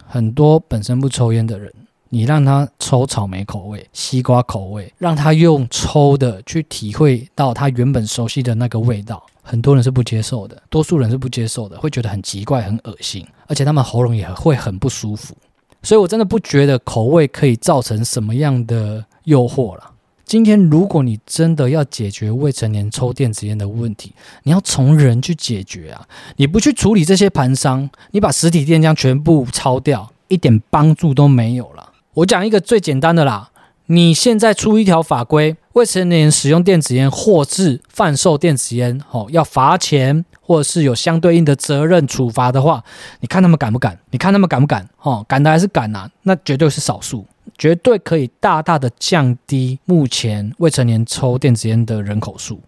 [0.06, 1.70] 很多本身不抽烟的人。
[2.10, 15.34] 你让他抽草莓口味、西瓜口味，让他用抽的去体会到他原本熟悉的那个味道，很多人是不接受的，多数人是不接受的，会觉得很奇怪、很恶心，而且他们喉咙也会很不舒服。
[15.82, 19.92] 所以我真的不觉得口味可以造成什么样的诱惑了。
[20.26, 26.06] 今天如果你真的要解决未成年抽电子烟的问题，你要从人去解决啊！
[26.36, 31.89] 你不去处理这些盘商，你把实体店家全部抄掉，一点帮助都没有了。
[32.14, 33.50] 我讲一个最简单的啦，
[33.86, 42.82] 你现在出一条法规，未成年人使用电子烟或是贩售电子烟，哦，要罚钱，或者是有相对应的责任处罚的话，
[43.20, 43.96] 你看他们敢不敢？
[44.10, 44.88] 你看他们敢不敢？
[45.02, 46.10] 哦，敢的还是敢啊？
[46.24, 47.24] 那绝对是少数，
[47.56, 52.60] 绝对可以大大的降低目前未成年抽电子烟的人口数。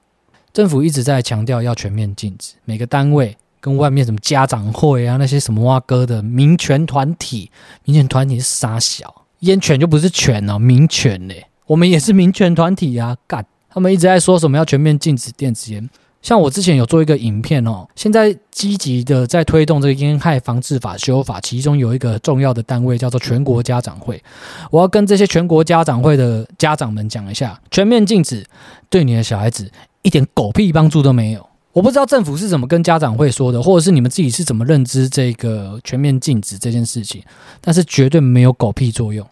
[0.52, 7.50] 政府一直在强调要全面禁止，每个单位跟外面什么家长会啊，那些什么挖哥的民权团体，
[7.84, 9.21] 民权团体是傻小。
[9.42, 13.44] 烟权就不是权哦，民权嘞，我们也是民权团体啊，干！
[13.68, 15.88] 他们一直在说什么要全面禁止电子烟，
[16.20, 24.22] 像我之前有做一个影片哦，现在积极的在推动这个烟害防治法修法，其中有一个重要的单位叫做全国家长会，
[24.70, 28.44] 我要跟这些全国家长会的家长们讲一下，全面禁止
[28.88, 29.70] 对你的小孩子
[30.02, 31.44] 一点狗屁帮助都没有。
[31.72, 37.22] 我不知道政府是怎么跟家长会说的，或者是你们自己是怎么认知这个全面禁止这件事情，
[37.60, 39.26] 但是绝对没有狗屁作用。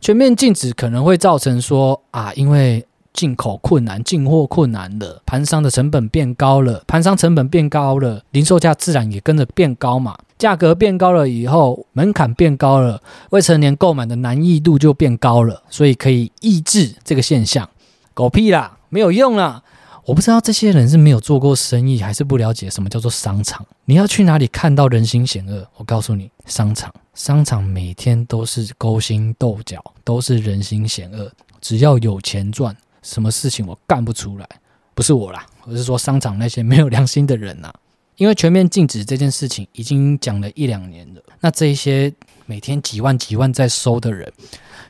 [0.00, 10.16] 全面禁止可能会造成说啊，因为进口困难、进货困难了，盘商的成本变高了，盘商成本变高了，零售价自然也跟着变高嘛。
[10.38, 17.68] 价格变高了以后，门槛变高了，未成年购买的难易度就变高了，所以可以抑制这个现象。
[18.14, 19.62] 狗屁啦，没有用啦。
[20.08, 23.66] 我不知道这些人是没有做过生意，还是不了解什么叫做商场。
[23.84, 25.68] 你要去哪里看到人心险恶？
[25.76, 31.30] 我告诉你，商场，商场每天都是勾心斗角，都是人心险恶。
[31.60, 34.48] 只要有钱赚，什么事情我干不出来？
[34.94, 37.70] 不是我啦，我是说商场那些没有良心的人呐。
[38.16, 42.10] 因为全面禁止这件事情已经讲了一两年了，那这一些
[42.48, 44.32] 每天几万几万在收的人。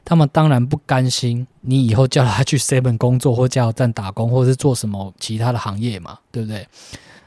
[0.05, 6.67] 他们当然不甘心，你以后叫他去 seven 工作，或加油站打工，或是做什么其他的行业嘛，对不对？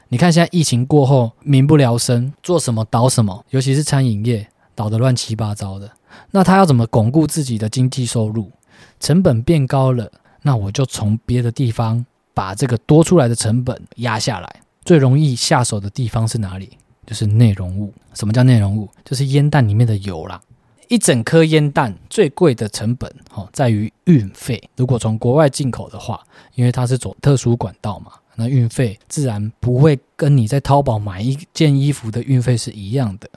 [0.08, 5.90] 你看现在疫情过后，民不聊生，做什么倒什么，尤其是餐饮业倒得乱七八糟的。
[6.30, 8.50] 那他要怎么巩固自己的经济收入？
[8.98, 14.62] 成本变高了，那我就从别的地方把这个多出来的成本压下来。
[14.84, 16.76] 最容易下手的地方是哪里？
[17.06, 17.92] 就是内容物。
[18.14, 18.88] 什么叫内容物？
[19.04, 20.40] 就是烟弹里面的油啦。
[20.88, 24.62] 一整颗烟弹最贵的成本，哦，在于运费。
[24.76, 26.22] 如果从国外进口的话，
[26.54, 33.30] 因为它是走特殊管道嘛，那运费自然不会跟你在淘宝买一件衣服的运费是一样的。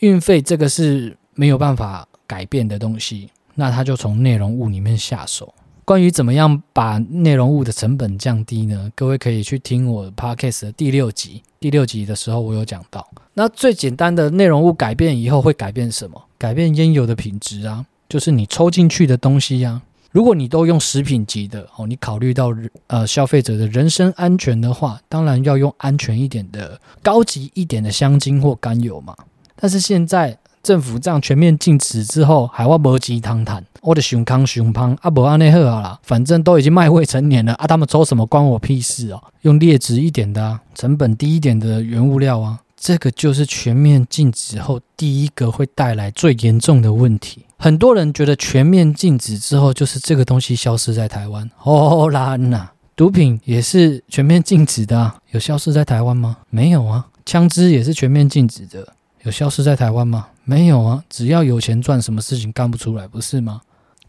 [0.00, 5.54] 运费这个是没有办法改变的东西，那他就从内容物里面下手。
[5.90, 8.88] 关于怎么样把内容物的成本降低呢？
[8.94, 11.42] 各位可以去听我 podcast 的第六集。
[11.58, 16.22] 第六集的时候，我有讲到，那最简单的内容物改变以后会改变什么？
[16.38, 19.82] 改变烟油的品质啊，就是你抽进去的东西呀。
[20.12, 22.54] 如果你都用食品级的哦，你考虑到
[22.86, 29.16] 呃消费者的人身安全的话，当然要用安全一点的、高级一点的香精或甘油嘛。
[29.56, 39.22] 但是现在政府这样全面禁止之后，海外摩鸡汤谈，我的熊康熊胖啊，不安内赫啊啦，反正都已经卖未成年了啊，他们抽什么关我屁事哦？
[39.42, 42.60] 用劣质一点的、啊，成本低一点的原物料啊。
[42.76, 47.44] 这个就是全面禁止后第一个会带来最严重的问题。
[47.58, 51.50] 很多人觉得全面禁止之后，就是这个东西消失在台湾。
[51.62, 56.38] 哦啦呐，毒品也是全面禁止的，有消失在台湾吗？
[56.48, 57.06] 没有啊。
[57.26, 60.28] 枪支也是全面禁止的，有消失在台湾吗？
[60.44, 61.04] 没有啊。
[61.10, 63.60] 只要有钱赚，什么事情干不出来，不是吗？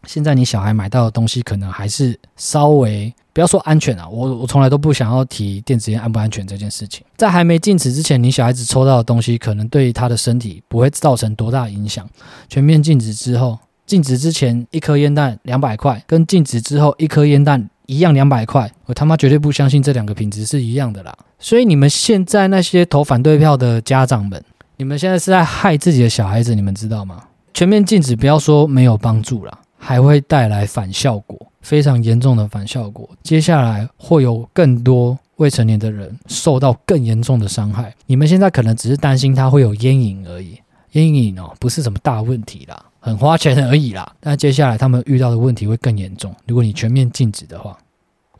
[0.06, 3.12] 现在你小孩买到的东西，可能还是稍微。
[3.34, 7.02] 不要说安全啊，我我从来都不想要提电子烟安不安全这件事情。
[7.16, 12.06] 在还没禁止之前，你小孩子抽到的东西，可能对他的身体不会造成多大影响。
[12.50, 21.16] 全面禁止之后，禁止之前一颗烟弹两百块，跟禁止之后一颗烟弹一样两百块，我他妈绝对不相信这两个品质是一样的啦。
[21.38, 24.44] 所以你们现在那些投反对票的家长们，
[24.76, 27.24] 你们现在是在害自己的小孩子，你们知道吗？
[27.54, 31.36] 全面禁止，不要说没有帮助了，还会带来反效果。
[31.60, 37.94] 非常严重的反效果，接下来会有更多未成年的人受到更严重的伤害。
[38.06, 40.58] 你们现在可能只是担心他会有烟瘾而已，
[40.92, 44.12] 烟瘾哦不是什么大问题啦，很花钱而已啦。
[44.18, 46.34] 但接下来他们遇到的问题会更严重。
[46.46, 47.78] 如果你全面禁止的话，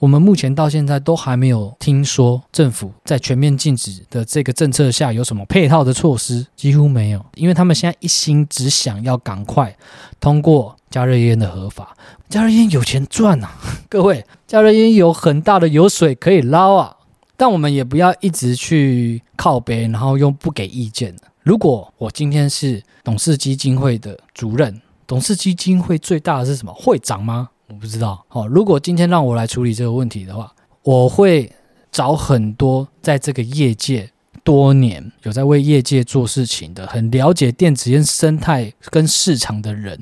[0.02, 9.76] 我们目前到现在都还没有听说政府在全面禁止的这个政策下有什么配套的措施，几乎没有，因为他们现在一心只想要赶快
[10.18, 11.96] 通过加热烟的合法。
[12.28, 13.50] 加热烟有钱赚呐，
[13.88, 16.96] 各位，加热烟有很大的油水可以捞啊。
[17.36, 21.14] 但我们也不要一直去靠背，然后又不给意见。
[21.44, 26.74] 如果我今天是董事基金会的主任，董事基金会最大的是什么？
[26.74, 27.50] 会长吗？
[27.72, 28.22] 我不知道。
[28.28, 30.52] 好，如果今天让我来处理这个问题的话，
[30.82, 31.50] 我会
[31.90, 34.10] 找很多在这个业界
[34.44, 39.98] 多年有在为业界做事情的，很了解电子烟生态跟市场的人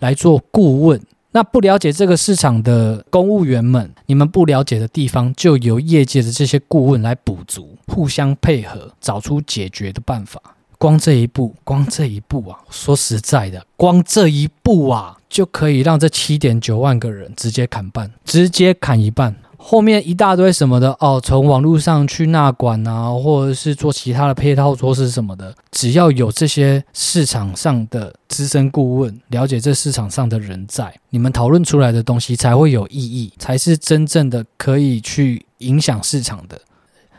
[0.00, 1.00] 来做顾问。
[1.30, 10.42] 那不了解这个市场的公务员们，你们不了解的地方，就由业界的这些顾问来补足，互相配合，找出解决的办法。
[10.82, 12.58] 光这一步，光这一步啊！
[12.68, 19.32] 说实在的，光这一步啊，就可以让这七点九万个人直接砍半，直接砍一半。
[19.56, 36.60] 后面一大堆什么的哦，从网络上去纳管啊，或者是做其他的配套措施什么的，只要有这些市场上的资深顾问了解这市场上的人在，你们讨论出来的东西才会有意义，才是真正的可以去影响市场的。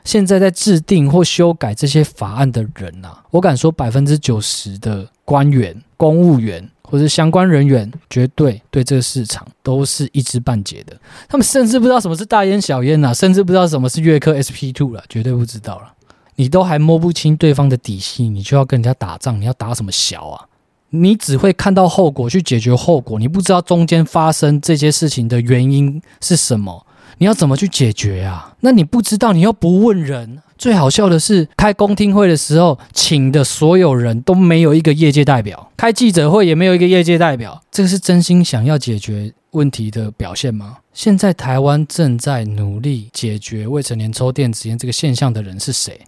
[0.03, 10.95] 现在在制定或修改这些法案的人呐，我敢说百分之九十的官员、公务员或者相关人员，绝对对这个市场都是一知半解的。
[11.29, 15.93] 他们甚至不知道什么是大烟小烟呐，甚至不知道什么是月科 SP Two 了，绝对不知道了。
[16.35, 20.45] 你都还摸不清对方的底细，你就要跟人家打仗，你要打什么小啊？
[20.89, 26.85] 你只会看到后果去解决后果，你不知道中间发生这些事情的原因是什么。
[27.17, 28.53] 你要怎么去解决呀？
[28.61, 30.39] 那你不知道，你又不问人。
[30.57, 37.61] 最好笑的是，开公听会的时候，请的所有人都没有一个业界代表；开记者会也没有一个业界代表。
[37.71, 40.77] 这个是真心想要解决问题的表现吗？
[40.93, 45.99] 现在台湾正在努力解决未成年抽电子烟这个现象的人是谁？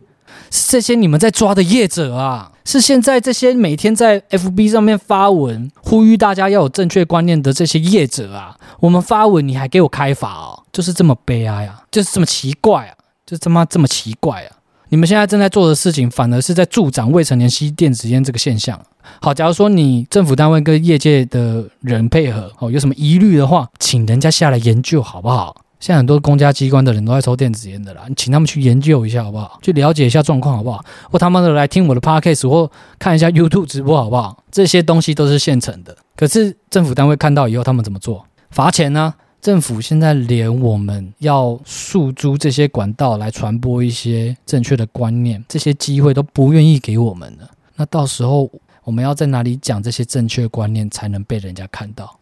[0.51, 2.51] 是这些你们在抓的业者啊！
[2.63, 8.57] 是现在这些每天在 FB 上面发文呼吁大家要有正确观念的这些业者啊！
[8.79, 10.63] 我们发文你还给我开罚哦！
[10.71, 11.83] 就是这么悲哀啊！
[11.91, 12.93] 就是这么奇怪啊！
[13.25, 14.57] 就他妈这么奇怪啊！
[14.89, 18.79] 你们现在正在做的事情，反而是在助长未成年吸电子烟这个现象。
[19.21, 25.55] 好，假如说你政府单位跟业界的人配合哦，有什么疑虑的话，请人家下来研究好不好？
[25.85, 29.59] 现在很多公家机关的人都在抽电子烟的啦，你请他们去研究一下好不好？
[29.61, 30.83] 去了解一下状况好不好？
[31.11, 34.43] 或他妈的来听我的 podcast 或看一下 YouTube 直播好不好？
[34.49, 35.95] 这些东西都是现成的。
[36.15, 38.25] 可是政府单位看到以后，他们怎么做？
[38.49, 39.13] 罚钱呢？
[39.39, 47.47] 政府现在连我们要诉诸这些管道来传播一些正确的观念，这些机会都不愿意给我们了。
[47.75, 48.49] 那到时候
[48.83, 52.17] 我们要在哪里讲这些正确观念，才能被人家看到？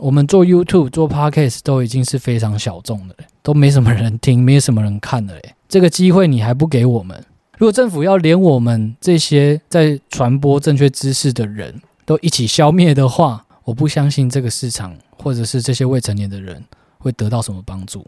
[0.00, 5.54] 我们做 YouTube、做 Podcast 都已经是非常小众的了，都没什么人听，没什么人看的嘞。
[5.68, 7.24] 这个机会你还不给我们？
[7.58, 16.62] 如果政府要连我们这些在传播正确知识的人都一起消灭的话，我不相信这个市场或者是这些未成年的人
[16.98, 18.04] 会得到什么帮助。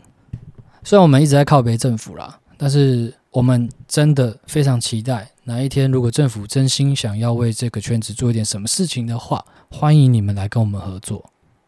[0.83, 11.25] 虽然我们一直在靠北政府啦，但是我们真的非常期待哪一天，如果政府真心想要为这个圈子做一点什么事情的话，欢迎你们来跟我们合作。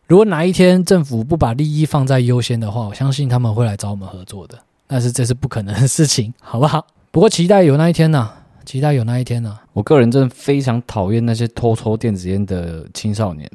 [0.09, 4.59] 如果哪一天政府不把利益放在优先的话，我相信他们会来找我们合作的。
[4.87, 6.87] 但是这是不可能的事情， 好不好？
[7.11, 8.31] 不过期待有那一天呢，
[8.65, 9.59] 期待有那一天呢。
[9.75, 13.51] 我个人真的非常讨厌那些偷抽电子烟的青少年，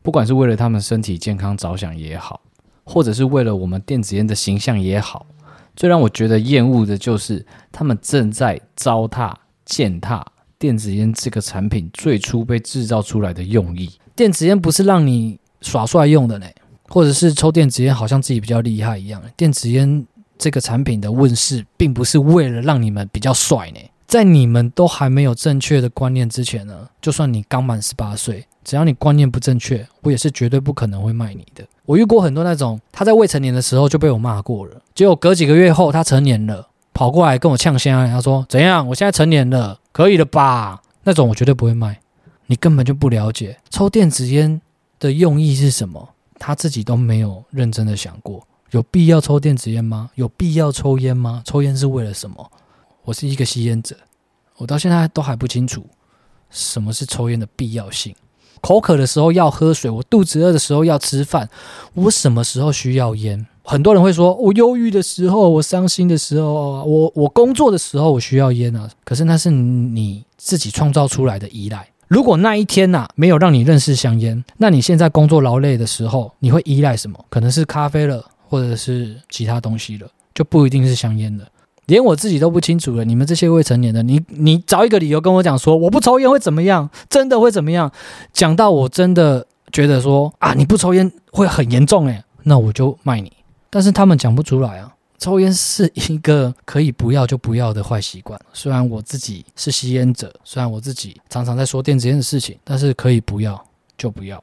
[0.00, 2.40] 不管是为了他们身体健康着想也好，
[2.84, 5.26] 或者是为了我们电子烟的形象也好，
[5.76, 9.34] 最让我觉得厌恶的就是他们正在糟蹋、
[9.66, 10.24] 践踏
[10.58, 13.90] 电子烟这个产品最初被制造出来的用意。
[14.16, 15.38] 电子烟不是让你。
[15.64, 16.46] 耍帅用的呢，
[16.88, 19.20] 或者是抽电子烟，好像自己比较厉害一样。
[19.36, 20.06] 电子烟
[20.38, 23.80] 这个产品的问世，并不是为了让你们比较帅呢。
[24.06, 31.64] 在你们都还没有正确的观念之前呢，就算你刚满十八岁，只要你观念不正确，我也是绝对不可能会卖你的。
[31.86, 38.86] 我遇过很多那种，他在未成年的时候就被我骂过了，结果隔几个月后他成年了，跑过来跟我呛香，他说怎样？
[38.88, 40.80] 我现在成年了，可以了吧？
[41.02, 41.98] 那种我绝对不会卖。
[42.46, 44.60] 你根本就不了解抽电子烟。
[45.04, 46.08] 的用意是什么？
[46.38, 50.10] 他自己都没有认真的想过，有必要抽电子烟吗？
[50.14, 51.42] 有必要抽烟吗？
[51.44, 52.50] 抽烟是为了什么？
[53.04, 53.94] 我是一个吸烟者，
[54.56, 55.84] 我到现在都还不清楚
[56.48, 58.14] 什么是抽烟的必要性。
[58.62, 61.50] 口渴的时候要喝水，我肚子饿的时候要吃饭，
[61.92, 63.46] 我什么时候需要烟？
[63.62, 68.90] 很多人会说，我忧郁的时候，我伤心的时候，我我工作的时候，我需要烟啊。
[69.04, 71.86] 可是那是你自己创造出来的依赖。
[72.08, 77.18] 如果那一天呐没有让你认识香烟，那你现在工作劳累的时候，你会依赖什么？
[77.28, 81.44] 可能是咖啡了，或者是其他东西了，就不一定是香烟了。
[81.86, 83.04] 连我自己都不清楚了。
[83.04, 86.88] 你们这些未成年的，你你找一个理由跟我讲说我不抽烟会怎么样？
[87.10, 87.92] 真的会怎么样？
[88.32, 93.30] 讲到我真的觉得说啊你不抽烟会很严重诶，那我就卖你。
[93.68, 94.93] 但是他们讲不出来啊。
[95.18, 98.38] 抽烟是一个可以不要就不要的坏习惯。
[98.52, 103.62] 虽然我自己是吸烟者，虽然我自己常常在说电子烟的事情，但是可以不要
[103.96, 104.42] 就不要。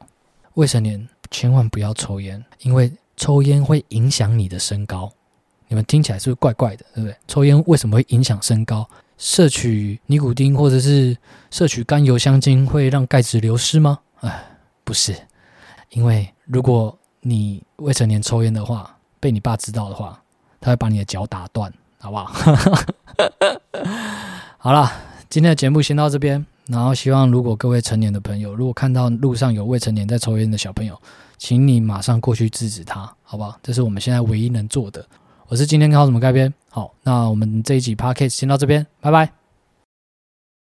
[0.55, 5.11] 未成年千万不要抽烟，因为抽烟会影响你的身高。
[5.67, 7.15] 你们听起来是不是怪怪的，对不对？
[7.27, 8.85] 抽烟为什么会影响身高？
[9.17, 11.15] 摄取尼古丁或者是
[11.51, 13.99] 摄取甘油香精会让钙质流失吗？
[14.21, 14.43] 哎，
[14.83, 15.15] 不是，
[15.91, 20.20] 因为如果你未成年抽烟的话，被你爸知道的话，
[20.61, 22.31] 他会把你的脚打断，好不好？
[24.57, 24.89] 好了，
[25.27, 26.45] 今天的节目先到这边。
[26.67, 30.97] 然后希望如果各位成年的朋友，如果看到路上有未成年在抽烟的小朋友，
[31.37, 33.57] 请你马上过去制止他，好不好？
[33.61, 35.05] 这是我们现在唯一能做的。
[35.47, 36.53] 我是今天靠什么改编？
[36.69, 39.40] 好，那我们这一集 podcast 先到这边，拜拜。